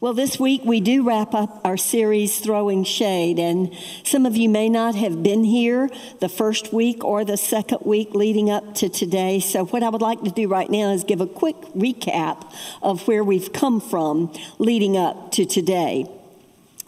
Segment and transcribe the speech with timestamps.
[0.00, 4.48] Well, this week we do wrap up our series, Throwing Shade, and some of you
[4.48, 5.90] may not have been here
[6.20, 9.40] the first week or the second week leading up to today.
[9.40, 12.48] So, what I would like to do right now is give a quick recap
[12.80, 16.06] of where we've come from leading up to today.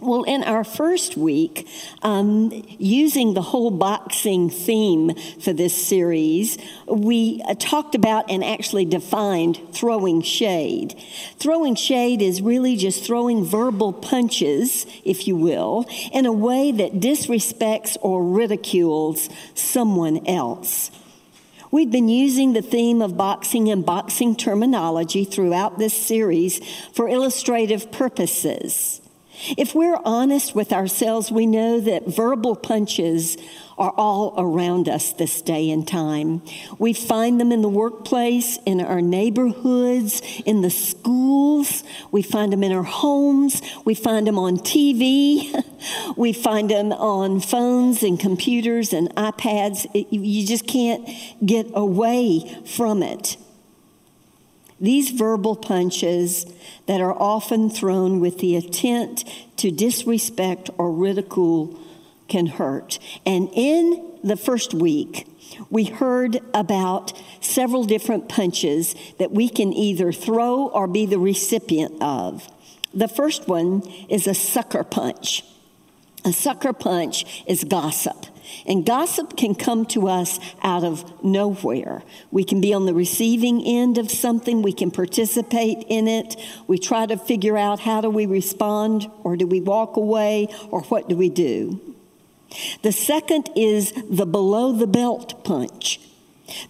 [0.02, 1.68] Well, in our first week,
[2.00, 6.56] um, using the whole boxing theme for this series,
[6.86, 10.94] we uh, talked about and actually defined throwing shade.
[11.38, 16.94] Throwing shade is really just throwing verbal punches, if you will, in a way that
[16.94, 20.90] disrespects or ridicules someone else.
[21.70, 26.58] We've been using the theme of boxing and boxing terminology throughout this series
[26.94, 28.99] for illustrative purposes.
[29.56, 33.36] If we're honest with ourselves, we know that verbal punches
[33.78, 36.42] are all around us this day and time.
[36.78, 41.82] We find them in the workplace, in our neighborhoods, in the schools.
[42.12, 43.62] We find them in our homes.
[43.86, 45.64] We find them on TV.
[46.16, 49.86] we find them on phones and computers and iPads.
[49.94, 51.08] you just can't
[51.44, 53.38] get away from it.
[54.80, 56.46] These verbal punches
[56.86, 59.24] that are often thrown with the intent
[59.58, 61.78] to disrespect or ridicule
[62.28, 62.98] can hurt.
[63.26, 65.26] And in the first week,
[65.68, 72.00] we heard about several different punches that we can either throw or be the recipient
[72.00, 72.48] of.
[72.94, 75.44] The first one is a sucker punch.
[76.24, 78.26] A sucker punch is gossip.
[78.66, 82.02] And gossip can come to us out of nowhere.
[82.30, 86.36] We can be on the receiving end of something, we can participate in it.
[86.66, 90.82] We try to figure out how do we respond, or do we walk away, or
[90.82, 91.80] what do we do?
[92.82, 96.00] The second is the below the belt punch.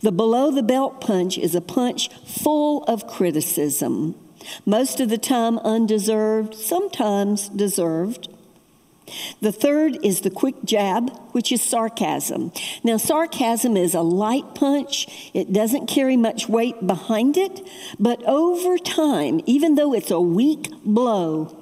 [0.02, 4.14] The below the belt punch is a punch full of criticism,
[4.64, 8.28] most of the time undeserved, sometimes deserved.
[9.40, 12.52] The third is the quick jab, which is sarcasm.
[12.84, 17.60] Now, sarcasm is a light punch, it doesn't carry much weight behind it,
[17.98, 21.56] but over time, even though it's a weak blow,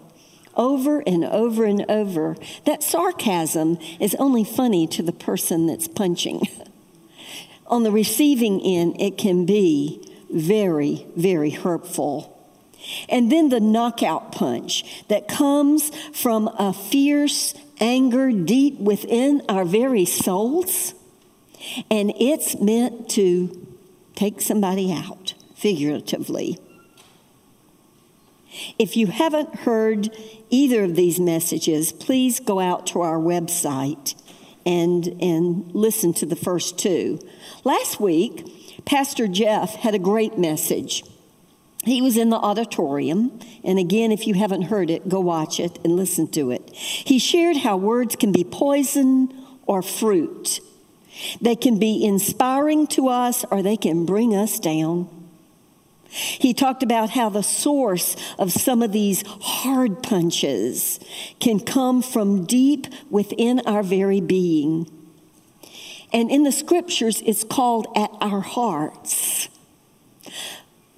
[0.57, 6.43] over and over and over, that sarcasm is only funny to the person that's punching.
[7.69, 12.38] On the receiving end, it can be very, very hurtful.
[13.09, 20.05] And then the knockout punch that comes from a fierce anger deep within our very
[20.05, 20.95] souls.
[21.91, 23.67] And it's meant to
[24.15, 26.59] take somebody out, figuratively.
[28.79, 30.11] If you haven't heard
[30.51, 34.15] either of these messages, please go out to our website
[34.65, 37.21] and, and listen to the first two.
[37.65, 41.05] Last week, Pastor Jeff had a great message.
[41.89, 45.79] He was in the auditorium, and again, if you haven't heard it, go watch it
[45.85, 46.71] and listen to it.
[46.75, 49.33] He shared how words can be poison
[49.67, 50.61] or fruit.
[51.41, 55.09] They can be inspiring to us or they can bring us down.
[56.09, 61.01] He talked about how the source of some of these hard punches
[61.39, 64.91] can come from deep within our very being.
[66.13, 69.49] And in the scriptures, it's called at our hearts.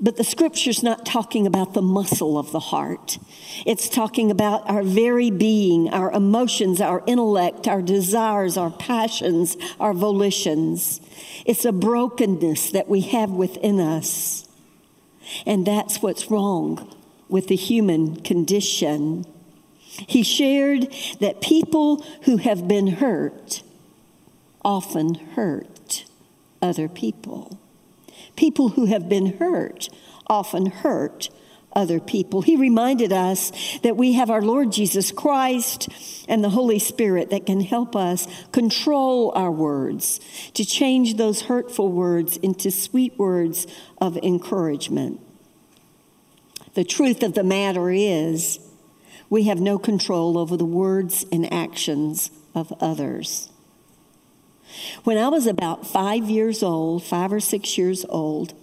[0.03, 3.19] But the scripture's not talking about the muscle of the heart.
[3.67, 9.93] It's talking about our very being, our emotions, our intellect, our desires, our passions, our
[9.93, 11.01] volitions.
[11.45, 14.49] It's a brokenness that we have within us.
[15.45, 16.97] And that's what's wrong
[17.29, 19.27] with the human condition.
[20.07, 20.91] He shared
[21.21, 23.63] that people who have been hurt
[24.65, 26.05] often hurt
[26.63, 27.59] other people.
[28.37, 29.89] People who have been hurt
[30.27, 31.29] often hurt
[31.73, 32.43] other people.
[32.43, 33.53] He reminded us
[33.83, 35.89] that we have our Lord Jesus Christ
[36.29, 40.21] and the Holy Spirit that can help us control our words,
[40.55, 43.67] to change those hurtful words into sweet words
[44.01, 45.21] of encouragement.
[46.75, 48.59] The truth of the matter is,
[49.29, 53.50] we have no control over the words and actions of others.
[55.05, 58.55] When I was about five years old, five or six years old,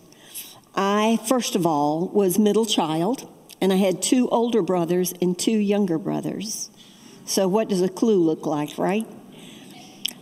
[0.75, 5.57] I, first of all, was middle child, and I had two older brothers and two
[5.57, 6.69] younger brothers.
[7.25, 9.07] So, what does a clue look like, right?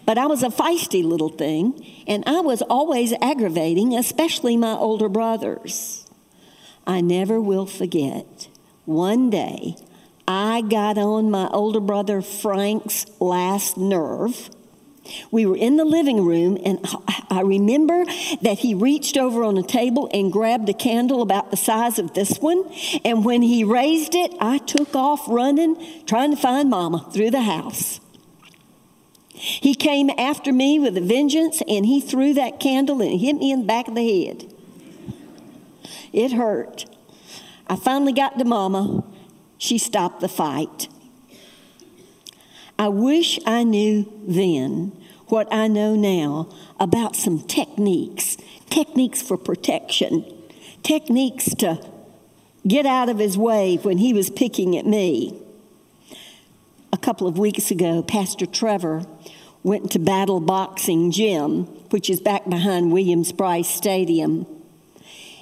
[0.05, 5.09] But I was a feisty little thing, and I was always aggravating, especially my older
[5.09, 6.05] brothers.
[6.87, 8.47] I never will forget
[8.85, 9.75] one day
[10.27, 14.49] I got on my older brother Frank's last nerve
[15.31, 16.79] We were in the living room, and
[17.29, 18.05] I remember
[18.41, 22.13] that he reached over on a table and grabbed a candle about the size of
[22.13, 22.63] this one.
[23.03, 27.41] And when he raised it, I took off running, trying to find Mama through the
[27.41, 27.99] house.
[29.29, 33.51] He came after me with a vengeance, and he threw that candle and hit me
[33.51, 34.51] in the back of the head.
[36.13, 36.85] It hurt.
[37.67, 39.03] I finally got to Mama.
[39.57, 40.87] She stopped the fight.
[42.77, 44.91] I wish I knew then
[45.27, 46.49] what I know now
[46.79, 48.37] about some techniques,
[48.69, 50.25] techniques for protection,
[50.83, 51.79] techniques to
[52.67, 55.41] get out of his way when he was picking at me.
[56.91, 59.05] A couple of weeks ago, Pastor Trevor
[59.63, 64.45] went to Battle Boxing Gym, which is back behind Williams Brice Stadium.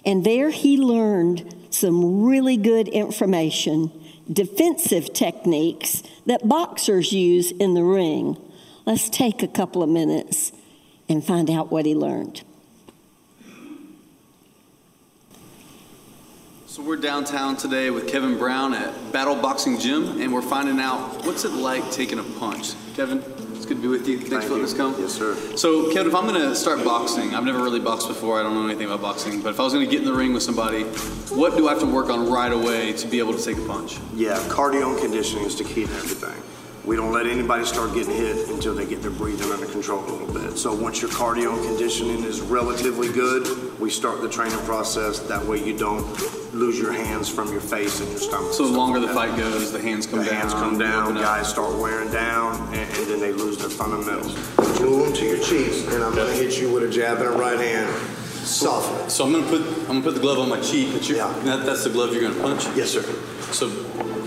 [0.05, 3.91] And there he learned some really good information
[4.31, 8.37] defensive techniques that boxers use in the ring.
[8.85, 10.51] Let's take a couple of minutes
[11.09, 12.43] and find out what he learned.
[16.67, 21.23] So we're downtown today with Kevin Brown at Battle Boxing Gym, and we're finding out
[21.23, 22.73] what's it like taking a punch.
[22.95, 23.21] Kevin,
[23.63, 24.17] it's good to be with you.
[24.17, 24.93] Thanks Thank for letting us come.
[24.99, 25.35] Yes, sir.
[25.55, 28.37] So, Kevin, if I'm going to start boxing, I've never really boxed before.
[28.37, 29.41] I don't know anything about boxing.
[29.41, 30.83] But if I was going to get in the ring with somebody,
[31.33, 33.65] what do I have to work on right away to be able to take a
[33.65, 33.99] punch?
[34.13, 36.35] Yeah, cardio and conditioning is the key to everything.
[36.83, 40.11] We don't let anybody start getting hit until they get their breathing under control a
[40.11, 40.57] little bit.
[40.57, 45.19] So once your cardio and conditioning is relatively good, we start the training process.
[45.19, 46.05] That way you don't
[46.53, 48.53] lose your hands from your face and your stomach.
[48.53, 49.29] So, the longer like the that.
[49.29, 50.35] fight goes, the hands come the down.
[50.35, 54.33] hands come down, guys start wearing down, and, and then they lose their fundamentals.
[54.77, 57.31] Glue them to your cheeks, and I'm gonna hit you with a jab and a
[57.31, 57.89] right hand.
[58.45, 59.09] Soften.
[59.09, 60.93] So I'm gonna put I'm gonna put the glove on my cheek.
[60.93, 61.33] But you're, Yeah.
[61.43, 62.65] that, that's the glove you're gonna punch.
[62.77, 63.01] Yes, sir.
[63.51, 63.67] So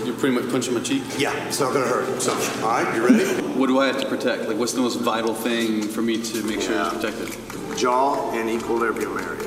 [0.05, 1.03] you're pretty much punching my cheek.
[1.17, 2.21] Yeah, it's not gonna hurt.
[2.21, 2.33] So,
[2.63, 3.25] all right, you ready?
[3.57, 4.47] What do I have to protect?
[4.47, 6.91] Like, what's the most vital thing for me to make sure Yeah.
[6.93, 7.35] it's protected?
[7.77, 9.46] jaw and equilibrium area,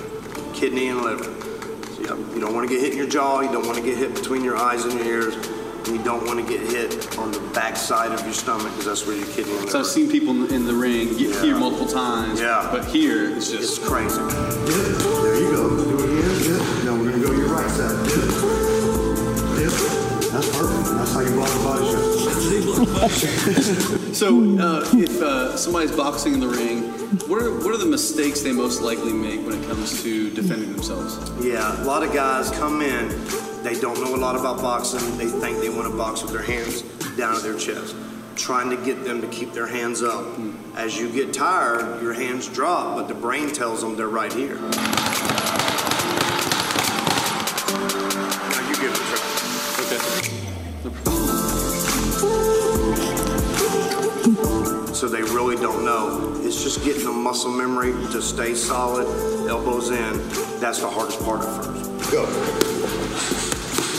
[0.61, 1.25] kidney and liver.
[1.25, 3.83] So you, you don't want to get hit in your jaw, you don't want to
[3.83, 7.17] get hit between your eyes and your ears, and you don't want to get hit
[7.19, 9.71] on the back side of your stomach because that's where your kidney and liver.
[9.71, 11.43] So I've seen people in the- ring get Yeah.
[11.43, 12.41] here multiple times.
[12.41, 12.69] Yeah.
[12.71, 15.10] But here it's just it's just crazy.
[20.61, 20.91] Perfect.
[20.97, 22.01] That's how you block the body shot.
[24.15, 24.29] so.
[24.61, 26.83] Uh, if uh, somebody's boxing in the ring,
[27.29, 30.73] what are what are the mistakes they most likely make when it comes to defending
[30.73, 31.19] themselves?
[31.45, 33.09] Yeah, a lot of guys come in,
[33.63, 35.17] they don't know a lot about boxing.
[35.17, 36.83] They think they want to box with their hands
[37.17, 37.97] down at their chest,
[38.37, 40.39] trying to get them to keep their hands up.
[40.77, 44.59] As you get tired, your hands drop, but the brain tells them they're right here.
[55.01, 56.39] So they really don't know.
[56.43, 59.07] It's just getting the muscle memory to stay solid,
[59.49, 60.13] elbows in.
[60.61, 62.13] That's the hardest part at first.
[62.13, 62.27] Go.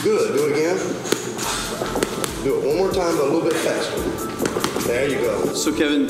[0.03, 0.37] Good.
[0.37, 0.77] Do it again.
[2.43, 3.99] Do it one more time, but a little bit faster.
[4.81, 5.43] There you go.
[5.55, 6.07] So Kevin,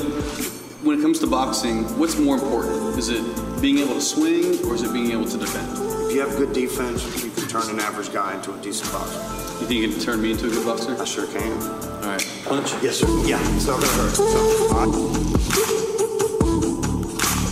[0.83, 2.97] when it comes to boxing, what's more important?
[2.99, 3.23] Is it
[3.61, 5.71] being able to swing or is it being able to defend?
[6.09, 9.19] If you have good defense, you can turn an average guy into a decent boxer.
[9.61, 11.01] You think you can turn me into a good boxer?
[11.01, 11.90] I sure can.
[12.01, 12.73] All right, punch.
[12.81, 13.07] Yes, sir.
[13.27, 14.15] Yeah, it's not gonna hurt.
[14.15, 14.23] So,
[14.73, 14.89] right.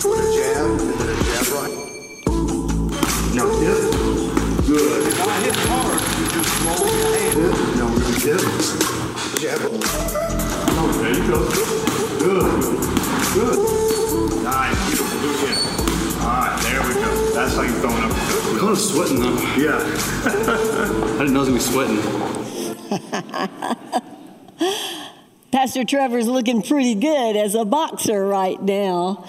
[0.09, 1.69] With a jab and then a jab right.
[3.37, 3.77] Now dip.
[4.65, 5.05] Good.
[5.05, 7.33] If I hit hard, you just roll your hand.
[7.37, 7.53] Dip.
[7.77, 8.41] Now we're gonna dip.
[9.37, 9.61] Jab.
[10.81, 11.39] Oh, there you go.
[12.17, 12.49] Good.
[13.37, 13.59] Good.
[14.43, 14.81] Nice.
[14.87, 15.17] Beautiful.
[15.21, 15.61] Do it again.
[16.25, 17.09] All right, there we go.
[17.35, 18.09] That's how you're throwing up.
[18.17, 19.37] I'm kind of sweating though.
[19.61, 19.77] Yeah.
[20.25, 22.01] I didn't know I was gonna be sweating.
[25.51, 29.25] Pastor Trevor's looking pretty good as a boxer right now.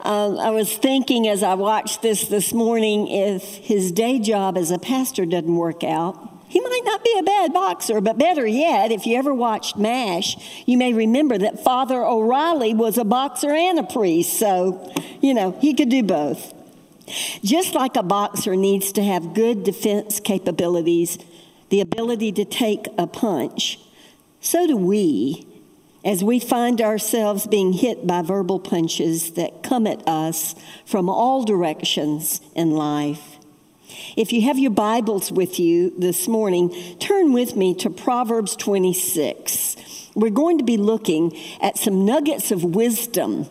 [0.00, 4.70] Um, I was thinking as I watched this this morning if his day job as
[4.70, 8.92] a pastor doesn't work out, he might not be a bad boxer, but better yet,
[8.92, 10.36] if you ever watched MASH,
[10.66, 15.52] you may remember that Father O'Reilly was a boxer and a priest, so, you know,
[15.60, 16.52] he could do both.
[17.42, 21.18] Just like a boxer needs to have good defense capabilities,
[21.70, 23.78] the ability to take a punch,
[24.44, 25.46] so do we
[26.04, 31.44] as we find ourselves being hit by verbal punches that come at us from all
[31.44, 33.38] directions in life.
[34.16, 40.10] If you have your Bibles with you this morning, turn with me to Proverbs 26.
[40.14, 43.46] We're going to be looking at some nuggets of wisdom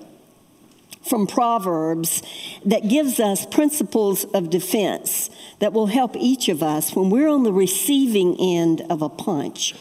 [1.02, 2.22] from Proverbs
[2.66, 7.44] that gives us principles of defense that will help each of us when we're on
[7.44, 9.74] the receiving end of a punch,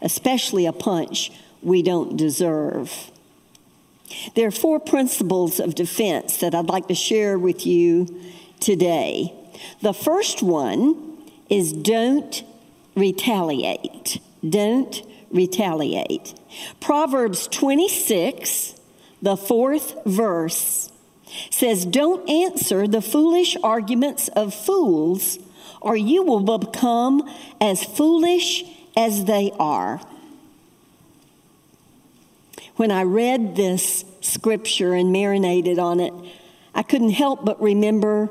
[0.00, 3.10] especially a punch we don't deserve.
[4.34, 8.22] There are four principles of defense that I'd like to share with you
[8.60, 9.32] today.
[9.82, 11.18] The first one
[11.50, 12.42] is don't
[12.94, 14.20] retaliate.
[14.48, 16.34] Don't retaliate.
[16.80, 18.74] Proverbs 26,
[19.20, 20.90] the fourth verse,
[21.50, 25.38] says, Don't answer the foolish arguments of fools,
[25.80, 27.28] or you will become
[27.60, 28.64] as foolish
[28.96, 30.00] as they are.
[32.76, 36.12] When I read this scripture and marinated on it,
[36.74, 38.28] I couldn't help but remember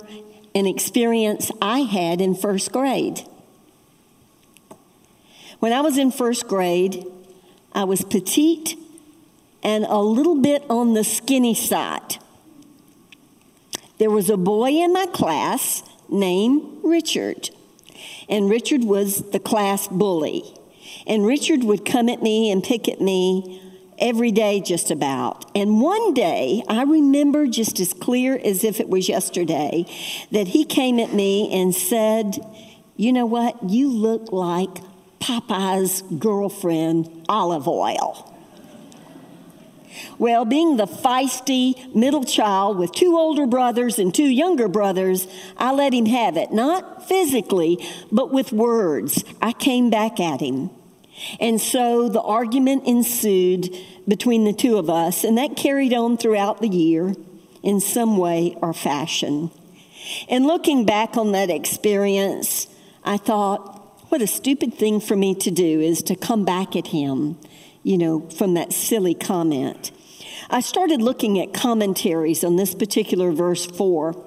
[0.55, 3.21] an experience I had in first grade.
[5.59, 7.05] When I was in first grade,
[7.73, 8.75] I was petite
[9.63, 12.17] and a little bit on the skinny side.
[13.97, 17.49] There was a boy in my class named Richard,
[18.29, 20.43] and Richard was the class bully.
[21.05, 23.62] And Richard would come at me and pick at me
[24.00, 25.50] every day, just about.
[25.55, 29.86] And one day, I remember just as clear as if it was yesterday,
[30.31, 32.38] that he came at me and said,
[32.96, 33.69] You know what?
[33.69, 34.81] You look like
[35.19, 38.37] Popeye's girlfriend, Olive Oyl.
[40.18, 45.27] Well, being the feisty middle child with two older brothers and two younger brothers,
[45.58, 46.51] I let him have it.
[46.51, 49.24] Not physically, but with words.
[49.42, 50.70] I came back at him.
[51.39, 53.75] And so the argument ensued
[54.08, 57.16] between the two of us, and that carried on throughout the year
[57.63, 59.51] in some way or fashion.
[60.30, 62.68] And looking back on that experience,
[63.04, 63.75] I thought,
[64.10, 67.38] what a stupid thing for me to do is to come back at him,
[67.88, 69.91] you know, from that silly comment.
[70.50, 74.25] I started looking at commentaries on this particular verse 4.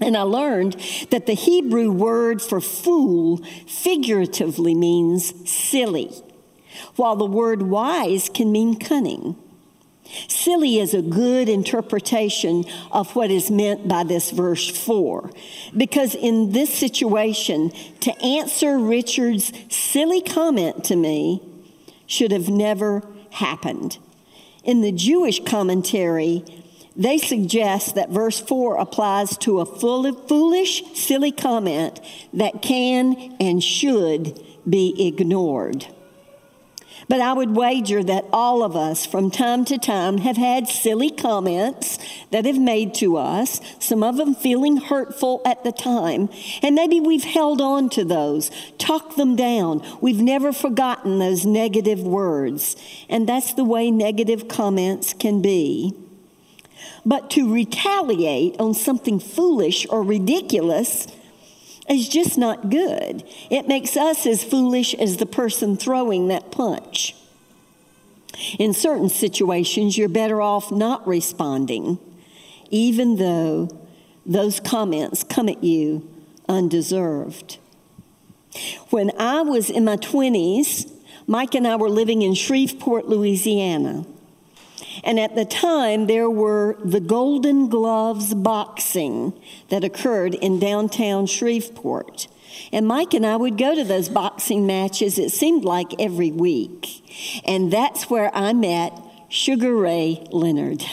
[0.00, 6.10] And I learned that the Hebrew word for fool figuratively means silly,
[6.96, 9.36] while the word wise can mean cunning.
[10.28, 15.30] Silly is a good interpretation of what is meant by this verse 4.
[15.76, 21.42] Because in this situation, to answer Richard's silly comment to me
[22.10, 23.96] should have never happened.
[24.64, 26.44] In the Jewish commentary,
[26.96, 32.00] they suggest that verse 4 applies to a full of foolish, silly comment
[32.32, 35.86] that can and should be ignored.
[37.10, 41.10] But I would wager that all of us from time to time have had silly
[41.10, 41.98] comments
[42.30, 46.28] that have made to us, some of them feeling hurtful at the time.
[46.62, 49.84] And maybe we've held on to those, talked them down.
[50.00, 52.76] We've never forgotten those negative words.
[53.08, 55.92] And that's the way negative comments can be.
[57.04, 61.08] But to retaliate on something foolish or ridiculous
[61.88, 63.24] is just not good.
[63.50, 67.14] It makes us as foolish as the person throwing that punch.
[68.58, 71.98] In certain situations, you're better off not responding,
[72.70, 73.68] even though
[74.24, 76.08] those comments come at you
[76.48, 77.58] undeserved.
[78.90, 80.90] When I was in my 20s,
[81.26, 84.04] Mike and I were living in Shreveport, Louisiana.
[85.04, 89.32] And at the time, there were the Golden Gloves boxing
[89.68, 92.28] that occurred in downtown Shreveport.
[92.72, 97.42] And Mike and I would go to those boxing matches, it seemed like every week.
[97.46, 100.84] And that's where I met Sugar Ray Leonard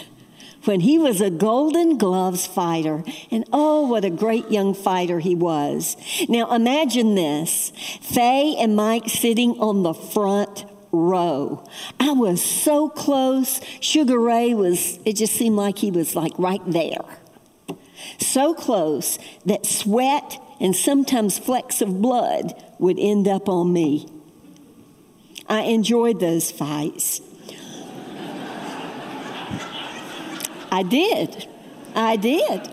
[0.67, 3.03] when he was a Golden Gloves fighter.
[3.31, 5.95] And oh, what a great young fighter he was.
[6.27, 7.71] Now imagine this
[8.01, 11.63] Faye and Mike sitting on the front row.
[11.99, 13.61] I was so close.
[13.79, 17.03] Sugar Ray was, it just seemed like he was like right there.
[18.19, 24.07] So close that sweat and sometimes flecks of blood would end up on me.
[25.49, 27.21] I enjoyed those fights.
[30.69, 31.47] I did.
[31.95, 32.69] I did.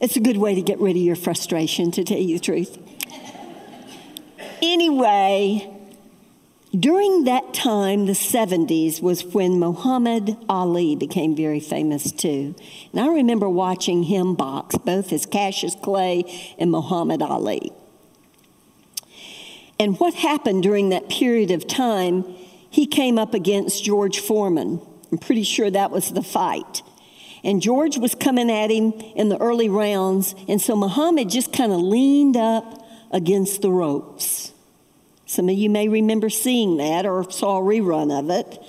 [0.00, 2.78] It's a good way to get rid of your frustration, to tell you the truth.
[4.62, 5.68] Anyway,
[6.78, 12.54] during that time, the 70s, was when Muhammad Ali became very famous too.
[12.92, 16.24] And I remember watching him box, both as Cassius Clay
[16.58, 17.72] and Muhammad Ali.
[19.80, 22.22] And what happened during that period of time,
[22.70, 24.80] he came up against George Foreman.
[25.10, 26.82] I'm pretty sure that was the fight.
[27.42, 31.72] And George was coming at him in the early rounds, and so Muhammad just kind
[31.72, 34.51] of leaned up against the ropes.
[35.32, 38.62] Some of you may remember seeing that or saw a rerun of it.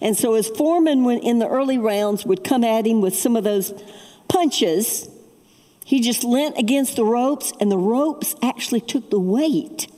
[0.00, 3.44] And so, as Foreman in the early rounds would come at him with some of
[3.44, 3.74] those
[4.26, 5.10] punches,
[5.84, 9.88] he just leant against the ropes, and the ropes actually took the weight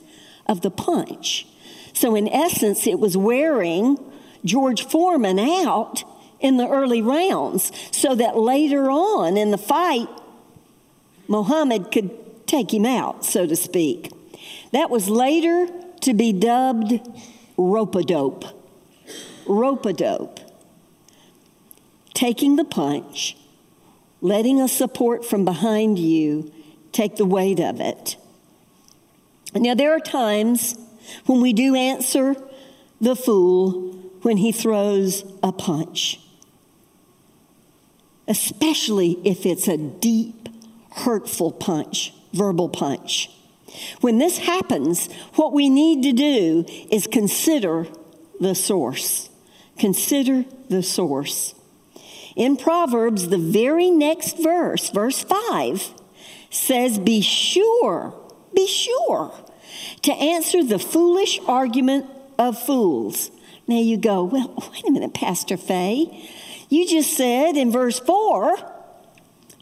[0.45, 1.47] of the punch.
[1.93, 3.97] So, in essence, it was wearing
[4.43, 6.03] George Foreman out
[6.41, 10.09] in the early rounds so that later on in the fight,
[11.29, 14.11] Muhammad could take him out, so to speak.
[14.73, 16.99] That was later to be dubbed
[17.57, 18.45] rope-a-dope.
[19.47, 20.39] Rope-a-dope.
[22.13, 23.37] Taking the punch,
[24.21, 26.51] letting a support from behind you
[26.91, 28.17] take the weight of it.
[29.53, 30.75] Now, there are times
[31.25, 32.35] when we do answer
[33.01, 36.19] the fool when he throws a punch,
[38.27, 40.49] especially if it's a deep,
[40.91, 43.29] hurtful punch, verbal punch.
[44.01, 47.87] When this happens, what we need to do is consider
[48.39, 49.29] the source.
[49.77, 51.55] Consider the source.
[52.35, 55.93] In Proverbs, the very next verse, verse 5,
[56.49, 58.13] says, Be sure,
[58.53, 59.33] be sure
[60.03, 62.05] to answer the foolish argument
[62.37, 63.31] of fools.
[63.67, 66.29] Now you go, Well, wait a minute, Pastor Fay.
[66.69, 68.55] You just said in verse 4,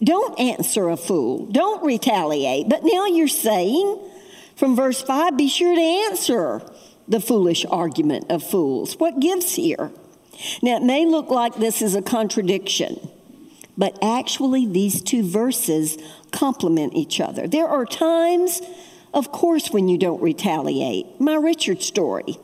[0.03, 2.69] don't answer a fool, don't retaliate.
[2.69, 3.99] But now you're saying
[4.55, 6.61] from verse 5, be sure to answer
[7.07, 8.95] the foolish argument of fools.
[8.99, 9.91] What gives here?
[10.61, 13.09] Now, it may look like this is a contradiction,
[13.77, 15.97] but actually, these two verses
[16.31, 17.47] complement each other.
[17.47, 18.61] There are times,
[19.13, 21.19] of course, when you don't retaliate.
[21.19, 22.37] My Richard story.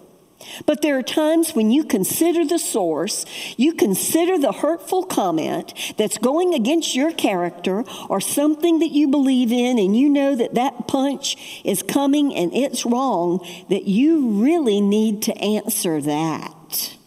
[0.66, 3.26] But there are times when you consider the source,
[3.58, 9.52] you consider the hurtful comment that's going against your character or something that you believe
[9.52, 14.82] in, and you know that that punch is coming and it's wrong, that you really
[14.82, 16.98] need to answer that.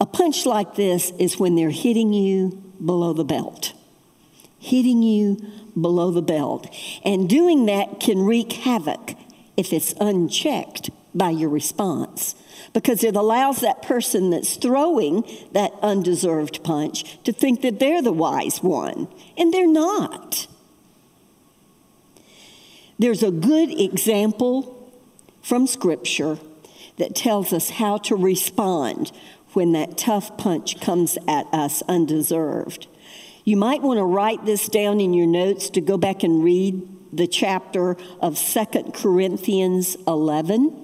[0.00, 3.72] A punch like this is when they're hitting you below the belt,
[4.58, 5.36] hitting you
[5.80, 6.66] below the belt.
[7.04, 9.14] And doing that can wreak havoc
[9.56, 12.34] if it's unchecked by your response
[12.72, 18.12] because it allows that person that's throwing that undeserved punch to think that they're the
[18.12, 20.46] wise one, and they're not.
[22.98, 24.92] There's a good example
[25.42, 26.38] from Scripture
[26.98, 29.12] that tells us how to respond
[29.54, 32.86] when that tough punch comes at us undeserved.
[33.44, 36.88] You might want to write this down in your notes to go back and read
[37.12, 40.81] the chapter of Second Corinthians 11.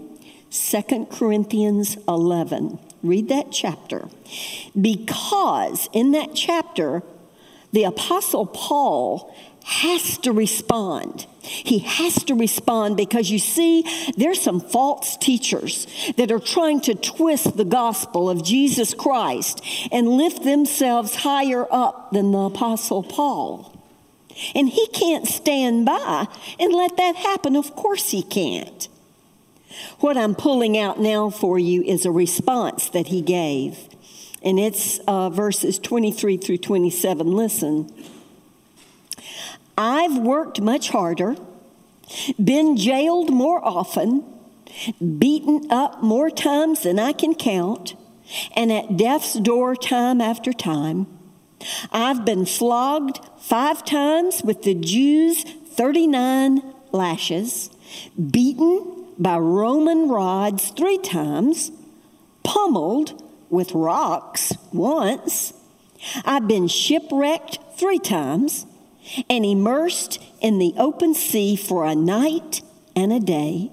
[0.50, 2.78] 2 Corinthians 11.
[3.02, 4.08] Read that chapter.
[4.80, 7.02] Because in that chapter,
[7.72, 9.34] the Apostle Paul
[9.64, 11.26] has to respond.
[11.42, 13.84] He has to respond because you see,
[14.16, 20.08] there's some false teachers that are trying to twist the gospel of Jesus Christ and
[20.08, 23.74] lift themselves higher up than the Apostle Paul.
[24.54, 26.26] And he can't stand by
[26.58, 27.54] and let that happen.
[27.54, 28.88] Of course, he can't.
[30.00, 33.88] What I'm pulling out now for you is a response that he gave.
[34.42, 37.26] And it's uh, verses 23 through 27.
[37.32, 37.92] Listen.
[39.76, 41.37] I've worked much harder,
[42.42, 44.24] been jailed more often,
[45.18, 47.94] beaten up more times than I can count,
[48.54, 51.06] and at death's door time after time.
[51.90, 57.70] I've been flogged five times with the Jews' 39 lashes,
[58.30, 61.72] beaten by Roman rods three times,
[62.44, 65.52] pummeled with rocks once.
[66.24, 68.66] I've been shipwrecked three times
[69.28, 72.62] and immersed in the open sea for a night
[72.94, 73.72] and a day,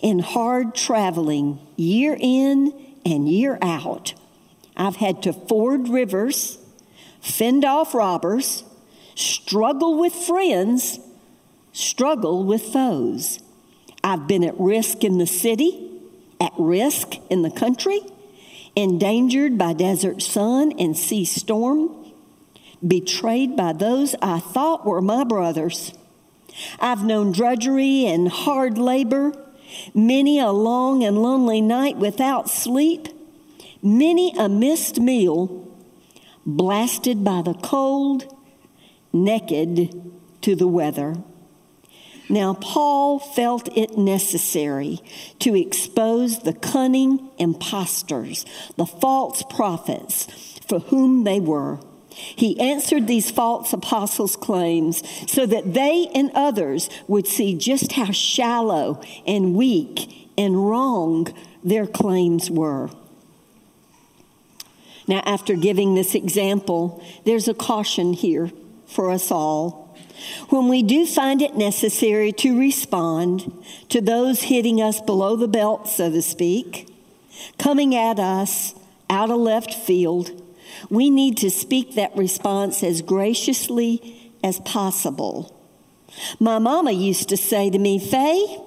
[0.00, 2.72] in hard traveling year in
[3.04, 4.14] and year out.
[4.76, 6.58] I've had to ford rivers,
[7.20, 8.64] fend off robbers,
[9.14, 10.98] struggle with friends,
[11.72, 13.38] struggle with foes.
[14.06, 15.90] I've been at risk in the city,
[16.40, 18.02] at risk in the country,
[18.76, 22.12] endangered by desert sun and sea storm
[22.86, 25.92] betrayed by those I thought were my brothers.
[26.78, 29.32] I've known drudgery and hard labor,
[29.92, 33.08] many a long and lonely night without sleep,
[33.82, 35.66] many a missed meal,
[36.46, 38.32] blasted by the cold,
[39.12, 40.00] naked
[40.42, 41.16] to the weather.
[42.28, 45.00] Now, Paul felt it necessary
[45.38, 48.44] to expose the cunning impostors,
[48.76, 50.26] the false prophets,
[50.66, 51.78] for whom they were.
[52.10, 58.10] He answered these false apostles' claims so that they and others would see just how
[58.10, 61.28] shallow and weak and wrong
[61.62, 62.90] their claims were.
[65.06, 68.50] Now, after giving this example, there's a caution here
[68.86, 69.85] for us all.
[70.48, 73.52] When we do find it necessary to respond
[73.88, 76.88] to those hitting us below the belt, so to speak,
[77.58, 78.74] coming at us
[79.10, 80.42] out of left field,
[80.90, 85.52] we need to speak that response as graciously as possible.
[86.40, 88.58] My mama used to say to me, Faye,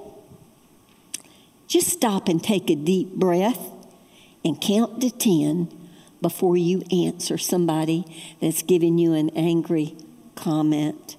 [1.67, 3.71] just stop and take a deep breath
[4.43, 5.71] and count to 10
[6.21, 8.05] before you answer somebody
[8.41, 9.95] that's giving you an angry
[10.35, 11.15] comment.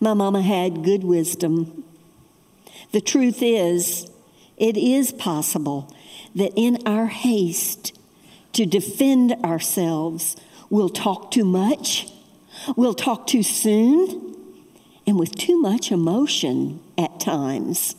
[0.00, 1.84] My mama had good wisdom.
[2.92, 4.10] The truth is,
[4.56, 5.92] it is possible
[6.34, 7.98] that in our haste
[8.52, 10.36] to defend ourselves,
[10.70, 12.08] we'll talk too much,
[12.76, 14.36] we'll talk too soon,
[15.06, 17.96] and with too much emotion at times.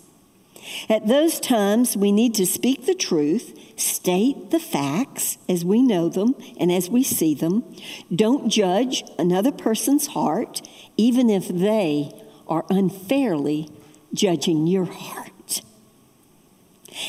[0.89, 6.09] At those times, we need to speak the truth, state the facts as we know
[6.09, 7.63] them and as we see them.
[8.13, 10.61] Don't judge another person's heart,
[10.99, 12.11] even if they
[12.45, 13.69] are unfairly
[14.13, 15.61] judging your heart.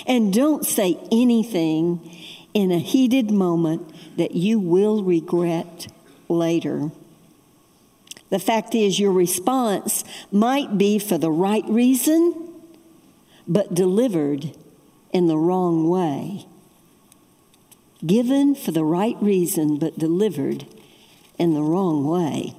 [0.07, 2.09] And don't say anything
[2.55, 5.89] in a heated moment that you will regret
[6.29, 6.93] later.
[8.29, 12.47] The fact is, your response might be for the right reason
[13.49, 14.57] but delivered
[15.13, 16.47] in the wrong way.
[18.07, 20.65] Given for the right reason, but delivered
[21.41, 22.55] in the wrong way.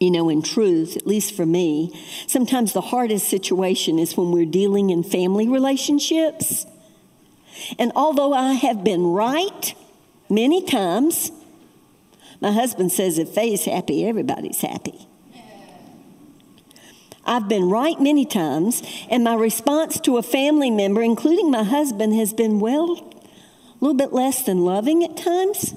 [0.00, 1.92] You know, in truth, at least for me,
[2.26, 6.64] sometimes the hardest situation is when we're dealing in family relationships.
[7.78, 9.74] And although I have been right
[10.30, 11.30] many times,
[12.40, 15.06] my husband says if Faye's happy, everybody's happy.
[17.26, 22.14] I've been right many times, and my response to a family member, including my husband,
[22.14, 25.74] has been, well, a little bit less than loving at times.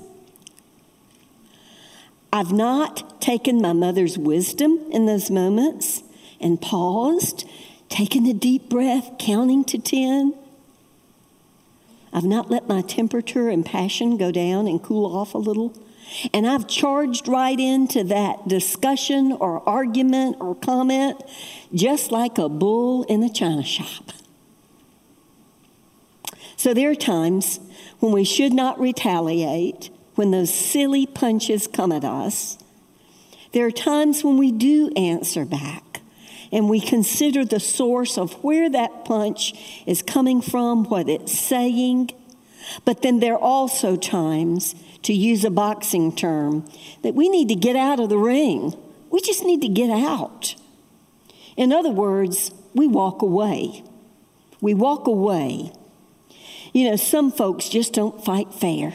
[2.33, 6.01] I've not taken my mother's wisdom in those moments
[6.41, 7.47] and paused,
[7.89, 10.33] taken a deep breath, counting to 10.
[12.11, 15.77] I've not let my temperature and passion go down and cool off a little.
[16.33, 21.21] And I've charged right into that discussion or argument or comment
[21.71, 24.11] just like a bull in a china shop.
[26.57, 27.59] So there are times
[27.99, 32.57] when we should not retaliate, when those silly punches come at us.
[33.51, 36.01] There are times when we do answer back
[36.51, 39.53] and we consider the source of where that punch
[39.85, 42.11] is coming from, what it's saying.
[42.85, 46.65] But then there are also times to use a boxing term,
[47.01, 48.73] that we need to get out of the ring.
[49.09, 50.55] We just need to get out.
[51.57, 53.83] In other words, we walk away.
[54.61, 55.73] We walk away.
[56.71, 58.93] You know, some folks just don't fight fair.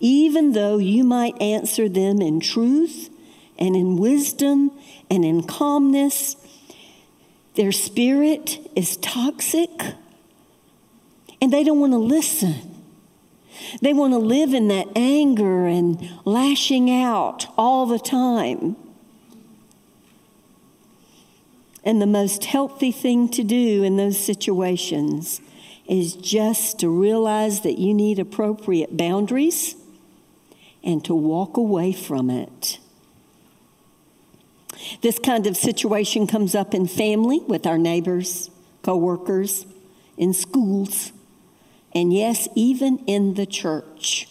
[0.00, 3.10] Even though you might answer them in truth
[3.58, 4.70] and in wisdom
[5.10, 6.36] and in calmness,
[7.56, 9.70] their spirit is toxic
[11.40, 12.54] and they don't want to listen.
[13.82, 18.76] They want to live in that anger and lashing out all the time.
[21.84, 25.40] And the most healthy thing to do in those situations
[25.86, 29.74] is just to realize that you need appropriate boundaries
[30.82, 32.78] and to walk away from it.
[35.02, 38.50] This kind of situation comes up in family with our neighbors,
[38.82, 39.66] coworkers,
[40.16, 41.12] in schools
[41.92, 44.28] and yes, even in the church.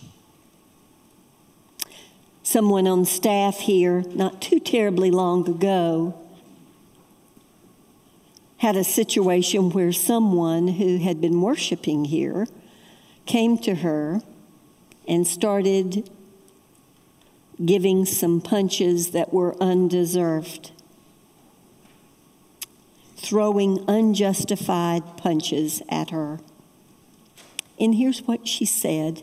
[2.43, 6.17] Someone on staff here, not too terribly long ago,
[8.57, 12.47] had a situation where someone who had been worshiping here
[13.25, 14.21] came to her
[15.07, 16.09] and started
[17.65, 20.71] giving some punches that were undeserved,
[23.15, 26.39] throwing unjustified punches at her.
[27.79, 29.21] And here's what she said.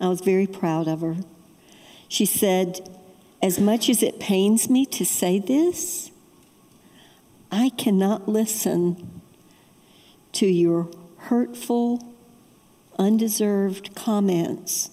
[0.00, 1.16] I was very proud of her.
[2.08, 2.88] She said,
[3.42, 6.10] As much as it pains me to say this,
[7.50, 9.20] I cannot listen
[10.32, 12.14] to your hurtful,
[12.98, 14.90] undeserved comments,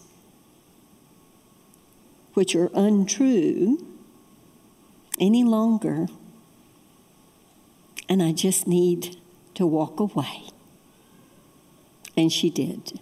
[2.34, 3.86] which are untrue,
[5.20, 6.08] any longer.
[8.10, 9.17] And I just need
[9.56, 10.44] to walk away.
[12.17, 13.00] And she did.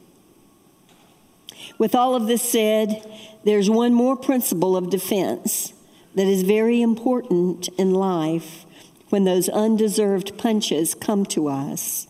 [1.78, 3.04] With all of this said,
[3.46, 5.74] there's one more principle of defense
[6.15, 8.65] that is very important in life
[9.10, 12.08] when those undeserved punches come to us.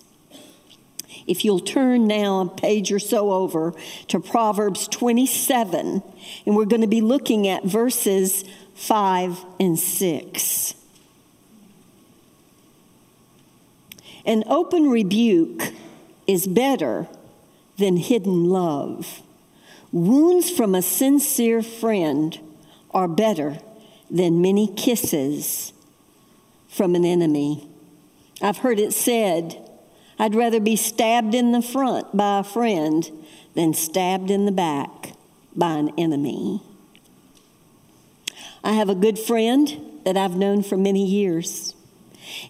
[1.29, 3.75] If you'll turn now a page or so over
[4.07, 6.01] to Proverbs 27,
[6.47, 10.73] and we're going to be looking at verses 5 and 6.
[14.25, 15.71] An open rebuke
[16.25, 17.07] is better
[17.77, 19.21] than hidden love.
[19.91, 22.39] Wounds from a sincere friend
[22.89, 23.59] are better
[24.09, 25.73] than many kisses
[26.67, 27.69] from an enemy.
[28.41, 29.68] I've heard it said,
[30.19, 33.09] I'd rather be stabbed in the front by a friend
[33.55, 35.13] than stabbed in the back
[35.55, 36.61] by an enemy.
[38.63, 41.73] I have a good friend that I've known for many years,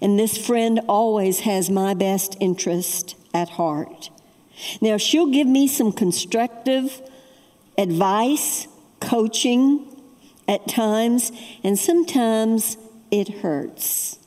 [0.01, 4.09] and this friend always has my best interest at heart.
[4.81, 7.01] Now, she'll give me some constructive
[7.77, 8.67] advice,
[8.99, 9.85] coaching
[10.47, 11.31] at times,
[11.63, 12.77] and sometimes
[13.11, 14.18] it hurts.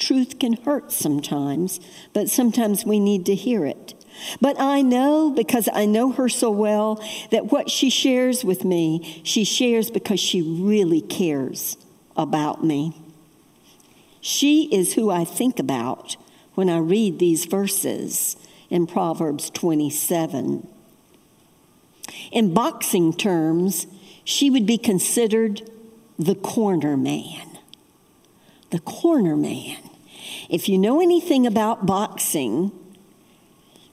[0.00, 1.78] Truth can hurt sometimes,
[2.14, 3.94] but sometimes we need to hear it.
[4.40, 9.20] But I know, because I know her so well, that what she shares with me,
[9.24, 11.76] she shares because she really cares
[12.16, 12.94] about me.
[14.20, 16.16] She is who I think about
[16.54, 18.36] when I read these verses
[18.70, 20.66] in Proverbs 27.
[22.32, 23.86] In boxing terms,
[24.24, 25.70] she would be considered
[26.18, 27.58] the corner man.
[28.70, 29.89] The corner man.
[30.50, 32.72] If you know anything about boxing,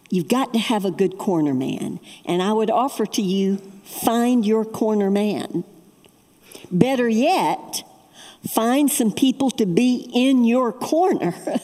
[0.10, 2.00] you've got to have a good corner man.
[2.26, 5.64] And I would offer to you find your corner man.
[6.72, 7.84] Better yet,
[8.50, 11.36] find some people to be in your corner.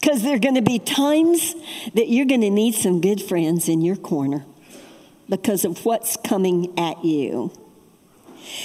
[0.00, 1.54] Because there are going to be times
[1.92, 4.46] that you're going to need some good friends in your corner
[5.28, 7.52] because of what's coming at you.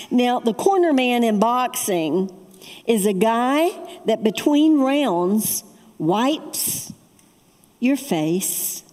[0.10, 2.32] Now, the corner man in boxing
[2.86, 3.70] is a guy
[4.06, 5.64] that between rounds
[5.98, 6.92] wipes
[7.80, 8.84] your face,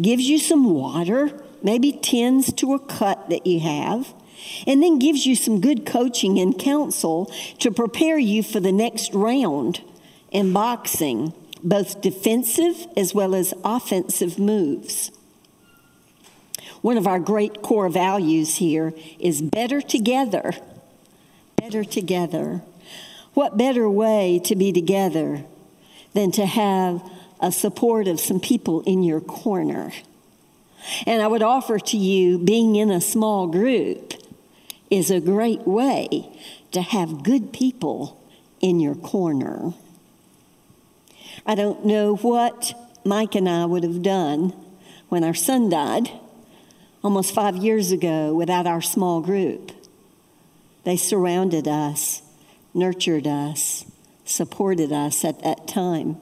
[0.00, 1.30] gives you some water,
[1.62, 4.14] maybe tends to a cut that you have,
[4.66, 9.14] and then gives you some good coaching and counsel to prepare you for the next
[9.14, 9.82] round
[10.30, 15.10] in boxing, both defensive as well as offensive moves.
[16.82, 20.52] One of our great core values here is better together.
[21.66, 22.62] Better together.
[23.34, 25.44] What better way to be together
[26.14, 27.02] than to have
[27.40, 29.90] a support of some people in your corner?
[31.08, 34.12] And I would offer to you being in a small group
[34.92, 36.30] is a great way
[36.70, 38.24] to have good people
[38.60, 39.74] in your corner.
[41.44, 42.74] I don't know what
[43.04, 44.50] Mike and I would have done
[45.08, 46.12] when our son died
[47.02, 49.72] almost five years ago without our small group.
[50.86, 52.22] They surrounded us,
[52.72, 53.84] nurtured us,
[54.24, 56.16] supported us at that time.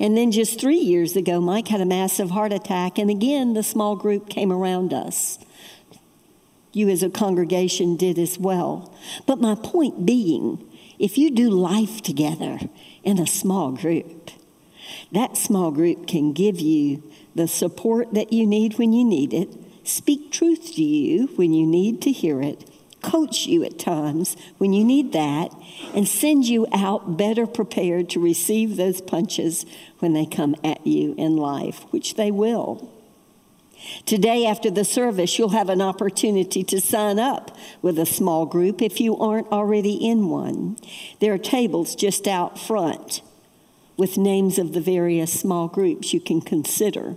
[0.00, 3.62] And then just three years ago, Mike had a massive heart attack, and again, the
[3.62, 5.38] small group came around us.
[6.72, 8.94] You, as a congregation, did as well.
[9.26, 10.66] But my point being,
[10.98, 12.58] if you do life together
[13.04, 14.30] in a small group,
[15.12, 17.02] that small group can give you
[17.34, 19.50] the support that you need when you need it,
[19.84, 22.64] speak truth to you when you need to hear it,
[23.06, 25.54] coach you at times when you need that,
[25.94, 29.64] and send you out better prepared to receive those punches
[30.00, 32.92] when they come at you in life, which they will.
[34.04, 38.82] Today, after the service, you'll have an opportunity to sign up with a small group
[38.82, 40.76] if you aren't already in one.
[41.20, 43.22] There are tables just out front
[43.96, 47.16] with names of the various small groups you can consider.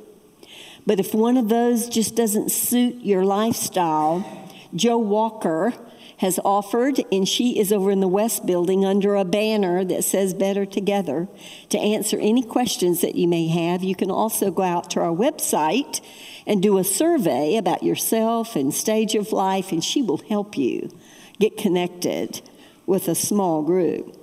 [0.86, 5.74] But if one of those just doesn't suit your lifestyle, Joe Walker
[6.18, 10.34] has offered, and she is over in the West Building under a banner that says
[10.34, 11.28] Better Together,
[11.70, 13.84] to answer any questions that you may have.
[13.84, 16.02] You can also go out to our website
[16.46, 20.92] and do a survey about yourself and stage of life, and she will help you
[21.40, 22.42] get connected
[22.86, 24.18] with a small group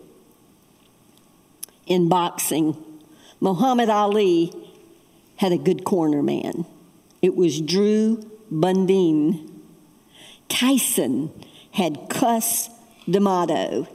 [1.87, 2.76] in boxing.
[3.40, 4.52] Muhammad Ali
[5.37, 6.66] had a good corner man.
[7.22, 8.18] It was Drew
[8.52, 9.56] Bundini.
[10.48, 11.32] Tyson
[11.72, 12.70] had Cus
[13.09, 13.88] D'Amato.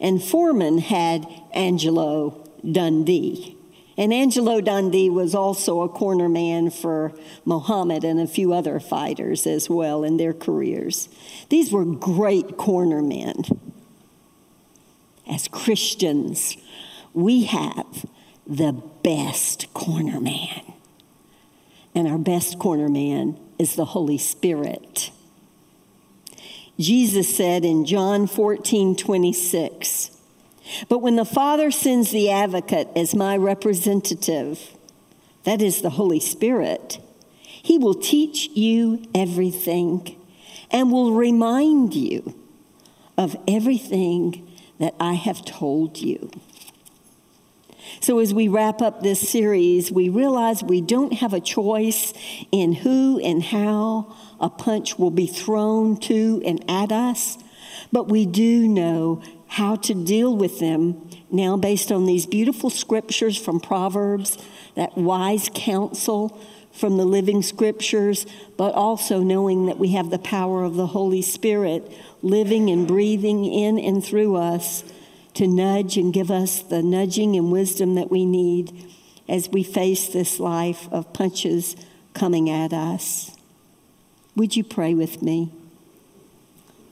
[0.00, 3.56] And Foreman had Angelo Dundee.
[3.96, 7.12] And Angelo Dundee was also a corner man for
[7.44, 11.08] Muhammad and a few other fighters as well in their careers.
[11.48, 13.44] These were great corner men.
[15.30, 16.56] As Christians,
[17.12, 18.04] we have
[18.46, 20.74] the best corner man.
[21.94, 25.12] And our best corner man is the Holy Spirit.
[26.78, 30.10] Jesus said in John 14, 26,
[30.88, 34.76] But when the Father sends the advocate as my representative,
[35.44, 36.98] that is the Holy Spirit,
[37.44, 40.20] he will teach you everything
[40.70, 42.34] and will remind you
[43.16, 46.30] of everything that I have told you.
[48.04, 52.12] So, as we wrap up this series, we realize we don't have a choice
[52.52, 57.38] in who and how a punch will be thrown to and at us,
[57.92, 63.38] but we do know how to deal with them now based on these beautiful scriptures
[63.38, 64.36] from Proverbs,
[64.74, 66.38] that wise counsel
[66.72, 68.26] from the living scriptures,
[68.58, 71.90] but also knowing that we have the power of the Holy Spirit
[72.20, 74.84] living and breathing in and through us
[75.34, 78.90] to nudge and give us the nudging and wisdom that we need
[79.28, 81.76] as we face this life of punches
[82.12, 83.36] coming at us.
[84.36, 85.52] Would you pray with me?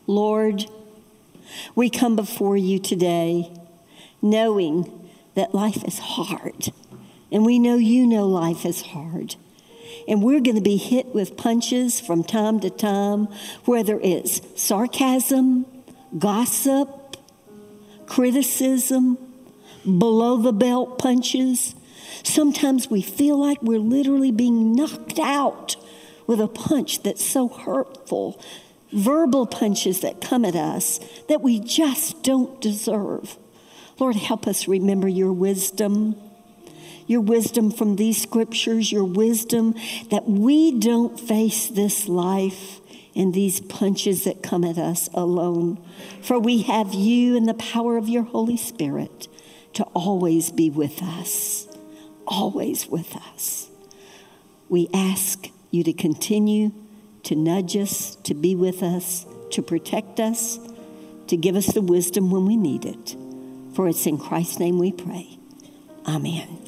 [0.07, 0.67] Lord,
[1.75, 3.53] we come before you today
[4.21, 6.73] knowing that life is hard.
[7.31, 9.37] And we know you know life is hard.
[10.07, 13.27] And we're going to be hit with punches from time to time,
[13.65, 15.67] whether it's sarcasm,
[16.19, 16.89] gossip,
[18.13, 19.17] criticism,
[19.85, 21.75] below the belt punches.
[22.23, 25.77] Sometimes we feel like we're literally being knocked out
[26.27, 28.39] with a punch that's so hurtful,
[28.93, 33.39] verbal punches that come at us that we just don't deserve.
[33.99, 36.15] Lord, help us remember your wisdom,
[37.07, 39.75] your wisdom from these scriptures, your wisdom
[40.11, 42.82] that we don't face this life
[43.15, 45.83] and these punches that come at us alone.
[46.23, 49.29] For we have you and the power of your Holy Spirit
[49.75, 51.67] to always be with us,
[52.27, 53.71] always with us.
[54.69, 56.73] We ask you to continue
[57.25, 60.59] to nudge us, to be with us, to protect us,
[61.29, 63.17] to give us the wisdom when we need it.
[63.75, 65.39] For it's in Christ's name we pray.
[66.07, 66.62] Amen.